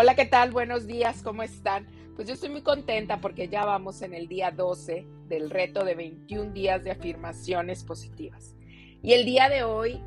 [0.00, 0.52] Hola, ¿qué tal?
[0.52, 1.88] Buenos días, ¿cómo están?
[2.14, 5.96] Pues yo estoy muy contenta porque ya vamos en el día 12 del reto de
[5.96, 8.54] 21 días de afirmaciones positivas.
[9.02, 10.00] Y el día de hoy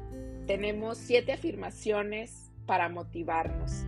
[0.48, 3.84] tenemos siete afirmaciones para motivarnos.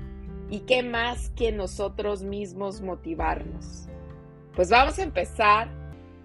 [0.50, 3.88] ¿Y qué más que nosotros mismos motivarnos?
[4.57, 5.70] Pues vamos a empezar.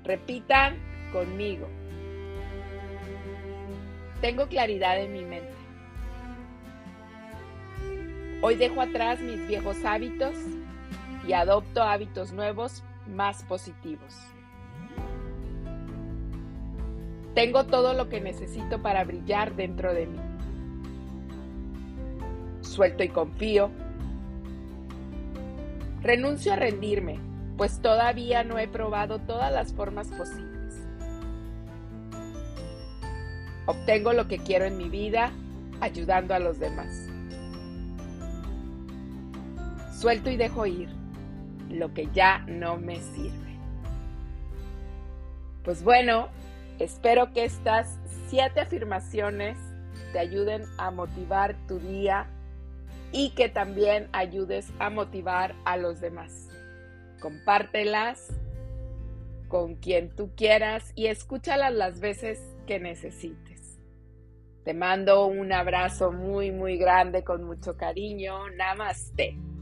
[0.03, 0.77] Repitan
[1.13, 1.69] conmigo.
[4.21, 5.68] Tengo claridad en mi mente.
[8.41, 10.35] Hoy dejo atrás mis viejos hábitos
[11.27, 14.15] y adopto hábitos nuevos más positivos.
[17.35, 20.19] Tengo todo lo que necesito para brillar dentro de mí.
[22.61, 23.71] Suelto y confío.
[26.03, 27.19] Renuncio a rendirme,
[27.57, 30.81] pues todavía no he probado todas las formas posibles.
[33.67, 35.33] Obtengo lo que quiero en mi vida
[35.81, 37.18] ayudando a los demás.
[39.99, 40.89] Suelto y dejo ir
[41.69, 43.59] lo que ya no me sirve.
[45.65, 46.29] Pues bueno,
[46.79, 49.59] espero que estas siete afirmaciones
[50.13, 52.29] te ayuden a motivar tu día
[53.11, 56.49] y que también ayudes a motivar a los demás.
[57.19, 58.29] Compártelas
[59.49, 63.81] con quien tú quieras y escúchalas las veces que necesites.
[64.63, 68.49] Te mando un abrazo muy, muy grande con mucho cariño.
[68.51, 69.58] Namaste.